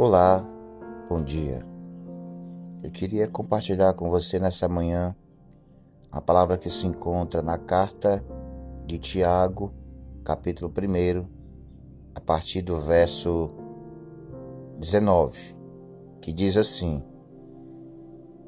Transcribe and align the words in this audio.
Olá, 0.00 0.46
bom 1.08 1.20
dia. 1.20 1.58
Eu 2.84 2.88
queria 2.88 3.26
compartilhar 3.26 3.94
com 3.94 4.08
você 4.08 4.38
nessa 4.38 4.68
manhã 4.68 5.12
a 6.12 6.20
palavra 6.20 6.56
que 6.56 6.70
se 6.70 6.86
encontra 6.86 7.42
na 7.42 7.58
carta 7.58 8.24
de 8.86 8.96
Tiago, 8.96 9.72
capítulo 10.22 10.72
1, 10.72 11.26
a 12.14 12.20
partir 12.20 12.62
do 12.62 12.76
verso 12.76 13.50
19, 14.78 15.56
que 16.20 16.32
diz 16.32 16.56
assim: 16.56 17.02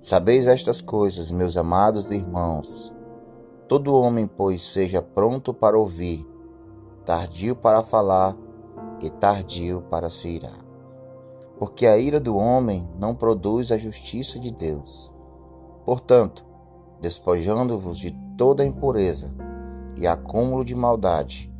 Sabeis 0.00 0.46
estas 0.46 0.80
coisas, 0.80 1.32
meus 1.32 1.56
amados 1.56 2.12
irmãos. 2.12 2.94
Todo 3.66 3.96
homem, 3.96 4.28
pois, 4.28 4.62
seja 4.62 5.02
pronto 5.02 5.52
para 5.52 5.76
ouvir, 5.76 6.24
tardio 7.04 7.56
para 7.56 7.82
falar 7.82 8.36
e 9.02 9.10
tardio 9.10 9.82
para 9.90 10.08
se 10.08 10.28
irar 10.28 10.69
porque 11.60 11.86
a 11.86 11.98
ira 11.98 12.18
do 12.18 12.38
homem 12.38 12.88
não 12.98 13.14
produz 13.14 13.70
a 13.70 13.76
justiça 13.76 14.38
de 14.38 14.50
Deus. 14.50 15.14
Portanto, 15.84 16.42
despojando-vos 17.02 17.98
de 17.98 18.12
toda 18.38 18.64
impureza 18.64 19.30
e 19.94 20.06
acúmulo 20.06 20.64
de 20.64 20.74
maldade, 20.74 21.52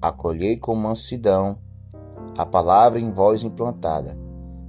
acolhei 0.00 0.58
com 0.58 0.74
mansidão 0.74 1.56
a 2.36 2.44
palavra 2.44 3.00
em 3.00 3.10
vós 3.10 3.42
implantada, 3.42 4.14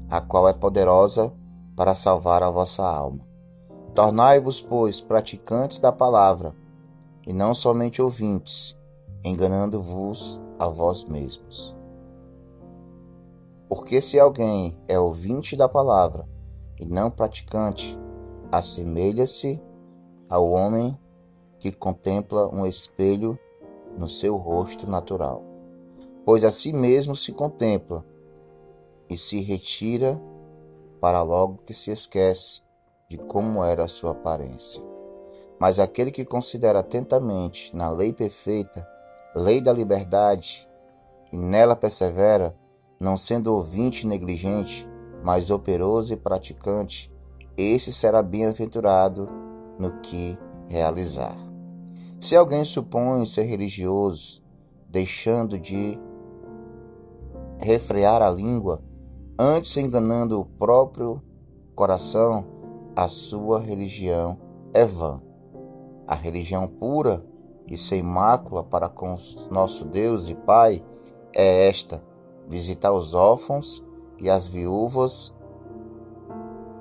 a 0.10 0.22
qual 0.22 0.48
é 0.48 0.54
poderosa 0.54 1.34
para 1.76 1.94
salvar 1.94 2.42
a 2.42 2.50
vossa 2.50 2.88
alma. 2.88 3.28
Tornai-vos, 3.94 4.62
pois, 4.62 5.02
praticantes 5.02 5.80
da 5.80 5.92
palavra, 5.92 6.56
e 7.26 7.34
não 7.34 7.54
somente 7.54 8.02
ouvintes, 8.02 8.74
enganando-vos 9.22 10.42
a 10.58 10.70
vós 10.70 11.04
mesmos. 11.04 11.77
Porque 13.70 14.02
se 14.02 14.20
alguém 14.20 14.78
é 14.88 14.98
ouvinte 14.98 15.56
da 15.56 15.68
palavra 15.68 16.28
e 16.80 16.86
não 16.86 17.12
praticante, 17.12 17.98
assemelha-se 18.52 19.62
ao 20.30 20.50
homem 20.50 20.98
que 21.60 21.72
contempla 21.72 22.48
um 22.54 22.66
espelho 22.66 23.38
no 23.98 24.08
seu 24.08 24.38
rosto 24.38 24.90
natural. 24.90 25.44
Pois 26.26 26.44
a 26.44 26.52
si 26.52 26.72
mesmo 26.72 27.16
se 27.16 27.32
contempla 27.32 28.06
e 29.10 29.18
se 29.18 29.42
retira 29.42 30.22
para 31.00 31.22
logo 31.22 31.64
que 31.66 31.74
se 31.74 31.92
esquece 31.92 32.62
de 33.10 33.18
como 33.18 33.64
era 33.64 33.84
a 33.84 33.88
sua 33.88 34.12
aparência. 34.12 34.84
Mas 35.60 35.80
aquele 35.80 36.12
que 36.12 36.26
considera 36.26 36.80
atentamente 36.80 37.76
na 37.76 37.90
lei 37.90 38.14
perfeita, 38.14 38.88
lei 39.36 39.60
da 39.60 39.74
liberdade, 39.74 40.68
e 41.32 41.38
nela 41.38 41.76
persevera, 41.76 42.56
não 43.00 43.18
sendo 43.18 43.54
ouvinte 43.54 44.06
negligente, 44.06 44.88
mas 45.24 45.50
operoso 45.50 46.14
e 46.14 46.18
praticante, 46.18 47.12
esse 47.56 47.92
será 47.92 48.22
bem-aventurado 48.22 49.30
no 49.80 49.92
que 50.02 50.38
realizar. 50.70 51.36
Se 52.20 52.36
alguém 52.36 52.66
supõe 52.66 53.26
ser 53.26 53.44
religioso, 53.44 54.42
deixando 54.90 55.60
de 55.60 56.00
refrear 57.60 58.22
a 58.22 58.30
língua, 58.30 58.82
antes 59.38 59.76
enganando 59.78 60.40
o 60.40 60.46
próprio 60.46 61.22
coração, 61.76 62.46
a 62.96 63.08
sua 63.08 63.60
religião 63.60 64.40
é 64.74 64.86
vã. 64.86 65.22
A 66.08 66.16
religião 66.16 66.68
pura 66.68 67.24
e 67.68 67.78
sem 67.78 68.02
mácula 68.02 68.64
para 68.64 68.90
com 68.90 69.16
nosso 69.52 69.86
Deus 69.86 70.30
e 70.30 70.36
Pai 70.36 70.84
é 71.34 71.68
esta: 71.68 72.02
visitar 72.48 72.92
os 72.92 73.14
órfãos 73.14 73.84
e 74.20 74.30
as 74.30 74.48
viúvas 74.48 75.34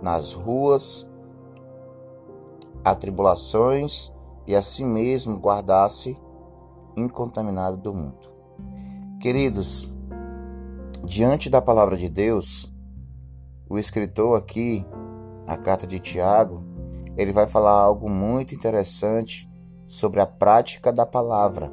nas 0.00 0.32
ruas, 0.32 1.06
atribulações 2.84 4.12
e 4.46 4.54
a 4.54 4.62
si 4.62 4.84
mesmo 4.84 5.38
guardar-se 5.38 6.16
incontaminado 6.96 7.76
do 7.76 7.92
mundo. 7.92 8.30
Queridos, 9.20 9.90
diante 11.04 11.50
da 11.50 11.60
palavra 11.60 11.96
de 11.96 12.08
Deus, 12.08 12.72
o 13.68 13.78
escritor 13.78 14.38
aqui, 14.38 14.86
a 15.46 15.56
carta 15.56 15.86
de 15.86 15.98
Tiago, 15.98 16.62
ele 17.16 17.32
vai 17.32 17.46
falar 17.46 17.72
algo 17.72 18.08
muito 18.08 18.54
interessante 18.54 19.50
sobre 19.86 20.20
a 20.20 20.26
prática 20.26 20.92
da 20.92 21.06
palavra, 21.06 21.72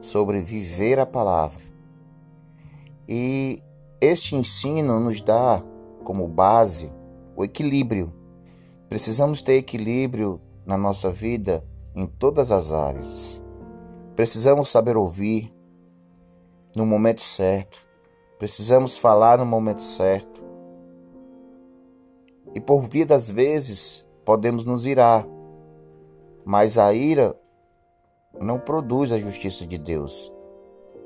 sobre 0.00 0.40
viver 0.40 0.98
a 0.98 1.06
palavra. 1.06 1.62
E 3.08 3.62
este 4.00 4.36
ensino 4.36 5.00
nos 5.00 5.22
dá 5.22 5.62
como 6.04 6.28
base 6.28 6.92
o 7.34 7.42
equilíbrio. 7.42 8.12
Precisamos 8.88 9.40
ter 9.40 9.54
equilíbrio 9.54 10.40
na 10.66 10.76
nossa 10.76 11.10
vida 11.10 11.64
em 11.94 12.04
todas 12.06 12.50
as 12.50 12.70
áreas. 12.70 13.42
Precisamos 14.14 14.68
saber 14.68 14.96
ouvir 14.96 15.54
no 16.76 16.84
momento 16.84 17.20
certo. 17.20 17.78
Precisamos 18.38 18.98
falar 18.98 19.38
no 19.38 19.46
momento 19.46 19.82
certo. 19.82 20.42
E 22.54 22.60
por 22.60 22.82
via 22.82 23.06
das 23.06 23.30
vezes 23.30 24.04
podemos 24.24 24.66
nos 24.66 24.84
irar, 24.84 25.26
mas 26.44 26.76
a 26.76 26.92
ira 26.92 27.38
não 28.40 28.58
produz 28.58 29.12
a 29.12 29.18
justiça 29.18 29.66
de 29.66 29.78
Deus. 29.78 30.32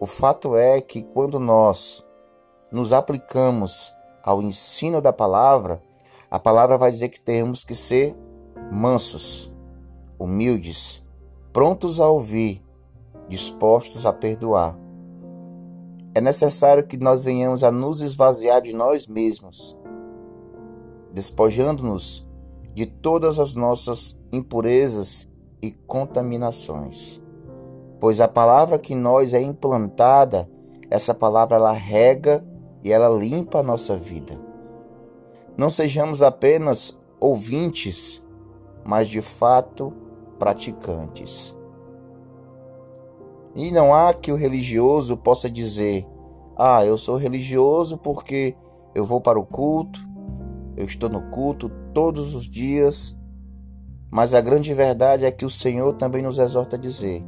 O 0.03 0.07
fato 0.07 0.57
é 0.57 0.81
que 0.81 1.01
quando 1.01 1.39
nós 1.39 2.05
nos 2.73 2.93
aplicamos 2.93 3.95
ao 4.21 4.43
ensino 4.43 5.01
da 5.01 5.13
palavra, 5.13 5.81
a 6.29 6.41
palavra 6.41 6.77
vai 6.77 6.91
dizer 6.91 7.09
que 7.09 7.21
temos 7.21 7.63
que 7.63 7.77
ser 7.77 8.13
mansos, 8.73 9.53
humildes, 10.19 11.05
prontos 11.53 12.01
a 12.01 12.09
ouvir, 12.09 12.61
dispostos 13.29 14.05
a 14.05 14.13
perdoar. 14.13 14.77
É 16.17 16.21
necessário 16.21 16.85
que 16.85 16.97
nós 16.97 17.23
venhamos 17.23 17.63
a 17.63 17.71
nos 17.71 18.01
esvaziar 18.01 18.61
de 18.61 18.73
nós 18.73 19.07
mesmos, 19.07 19.79
despojando-nos 21.13 22.27
de 22.75 22.87
todas 22.87 23.39
as 23.39 23.55
nossas 23.55 24.21
impurezas 24.33 25.31
e 25.63 25.71
contaminações 25.71 27.22
pois 28.03 28.21
a 28.21 28.27
palavra 28.27 28.81
que 28.81 28.97
nós 28.97 29.33
é 29.33 29.41
implantada, 29.41 30.51
essa 30.91 31.15
palavra 31.15 31.55
ela 31.55 31.71
rega 31.71 32.45
e 32.83 32.91
ela 32.91 33.09
limpa 33.09 33.61
a 33.61 33.63
nossa 33.63 33.97
vida. 33.97 34.37
Não 35.57 35.71
sejamos 35.71 36.21
apenas 36.21 36.99
ouvintes, 37.21 38.21
mas 38.85 39.07
de 39.07 39.23
fato 39.23 39.93
praticantes. 40.37 41.55
E 43.55 43.71
não 43.71 43.95
há 43.95 44.13
que 44.13 44.33
o 44.33 44.37
religioso 44.37 45.17
possa 45.17 45.49
dizer: 45.49 46.05
"Ah, 46.57 46.85
eu 46.85 46.99
sou 46.99 47.17
religioso 47.17 47.97
porque 47.99 48.57
eu 48.97 49.05
vou 49.05 49.21
para 49.21 49.39
o 49.39 49.47
culto, 49.47 50.01
eu 50.77 50.87
estou 50.87 51.09
no 51.09 51.31
culto 51.31 51.71
todos 51.95 52.35
os 52.35 52.47
dias". 52.47 53.17
Mas 54.11 54.35
a 54.35 54.41
grande 54.41 54.75
verdade 54.75 55.25
é 55.25 55.31
que 55.31 55.47
o 55.47 55.51
Senhor 55.51 55.93
também 55.93 56.21
nos 56.21 56.39
exorta 56.39 56.75
a 56.75 56.79
dizer: 56.81 57.25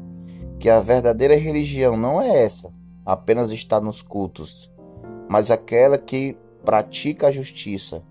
que 0.64 0.70
a 0.70 0.80
verdadeira 0.80 1.36
religião 1.36 1.94
não 1.94 2.22
é 2.22 2.42
essa, 2.42 2.72
apenas 3.04 3.50
estar 3.50 3.82
nos 3.82 4.00
cultos, 4.00 4.72
mas 5.28 5.50
aquela 5.50 5.98
que 5.98 6.38
pratica 6.64 7.26
a 7.26 7.30
justiça. 7.30 8.02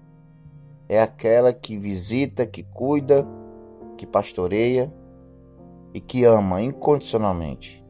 É 0.88 1.02
aquela 1.02 1.52
que 1.52 1.75
visita, 1.75 2.46
que 2.46 2.62
cuida, 2.62 3.28
que 3.97 4.06
pastoreia 4.06 4.94
e 5.96 6.00
que 6.00 6.25
ama 6.25 6.62
incondicionalmente. 6.62 7.84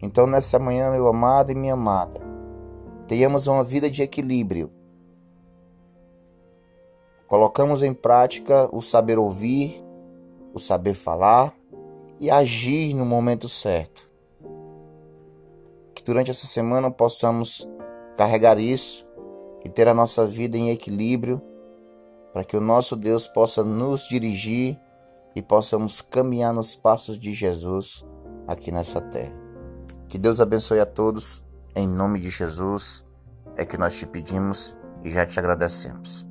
Então, 0.00 0.28
nessa 0.28 0.60
manhã, 0.60 0.92
meu 0.92 1.08
amado 1.08 1.50
e 1.50 1.56
minha 1.56 1.74
amada, 1.74 2.20
tenhamos 3.08 3.48
uma 3.48 3.64
vida 3.64 3.90
de 3.90 4.00
equilíbrio. 4.00 4.70
Colocamos 7.26 7.82
em 7.82 7.92
prática 7.92 8.68
o 8.72 8.80
saber 8.80 9.18
ouvir, 9.18 9.84
o 10.54 10.60
saber 10.60 10.94
falar, 10.94 11.57
e 12.20 12.30
agir 12.30 12.94
no 12.94 13.04
momento 13.04 13.48
certo. 13.48 14.08
Que 15.94 16.02
durante 16.02 16.30
essa 16.30 16.46
semana 16.46 16.90
possamos 16.90 17.68
carregar 18.16 18.58
isso 18.58 19.06
e 19.64 19.68
ter 19.68 19.88
a 19.88 19.94
nossa 19.94 20.26
vida 20.26 20.56
em 20.56 20.70
equilíbrio, 20.70 21.40
para 22.32 22.44
que 22.44 22.56
o 22.56 22.60
nosso 22.60 22.96
Deus 22.96 23.26
possa 23.26 23.64
nos 23.64 24.08
dirigir 24.08 24.78
e 25.34 25.42
possamos 25.42 26.00
caminhar 26.00 26.52
nos 26.52 26.74
passos 26.74 27.18
de 27.18 27.32
Jesus 27.32 28.04
aqui 28.46 28.70
nessa 28.70 29.00
terra. 29.00 29.34
Que 30.08 30.18
Deus 30.18 30.40
abençoe 30.40 30.80
a 30.80 30.86
todos, 30.86 31.44
em 31.74 31.86
nome 31.86 32.18
de 32.18 32.30
Jesus, 32.30 33.04
é 33.56 33.64
que 33.64 33.76
nós 33.76 33.96
te 33.96 34.06
pedimos 34.06 34.76
e 35.04 35.10
já 35.10 35.26
te 35.26 35.38
agradecemos. 35.38 36.27